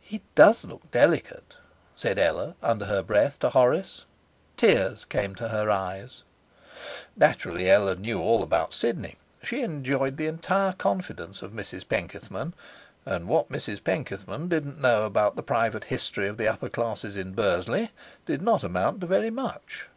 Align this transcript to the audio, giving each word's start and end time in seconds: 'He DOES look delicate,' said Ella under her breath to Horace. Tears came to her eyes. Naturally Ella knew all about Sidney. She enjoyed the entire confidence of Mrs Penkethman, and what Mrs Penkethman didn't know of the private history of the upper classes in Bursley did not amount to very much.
'He 0.00 0.22
DOES 0.36 0.64
look 0.66 0.88
delicate,' 0.92 1.56
said 1.96 2.16
Ella 2.16 2.54
under 2.62 2.84
her 2.84 3.02
breath 3.02 3.40
to 3.40 3.50
Horace. 3.50 4.04
Tears 4.56 5.04
came 5.04 5.34
to 5.34 5.48
her 5.48 5.68
eyes. 5.68 6.22
Naturally 7.16 7.68
Ella 7.68 7.96
knew 7.96 8.20
all 8.20 8.44
about 8.44 8.72
Sidney. 8.72 9.16
She 9.42 9.62
enjoyed 9.62 10.16
the 10.16 10.28
entire 10.28 10.74
confidence 10.74 11.42
of 11.42 11.50
Mrs 11.50 11.88
Penkethman, 11.88 12.54
and 13.04 13.26
what 13.26 13.48
Mrs 13.48 13.82
Penkethman 13.82 14.46
didn't 14.46 14.80
know 14.80 15.06
of 15.12 15.34
the 15.34 15.42
private 15.42 15.82
history 15.82 16.28
of 16.28 16.36
the 16.36 16.46
upper 16.46 16.68
classes 16.68 17.16
in 17.16 17.32
Bursley 17.32 17.90
did 18.26 18.42
not 18.42 18.62
amount 18.62 19.00
to 19.00 19.08
very 19.08 19.30
much. 19.30 19.88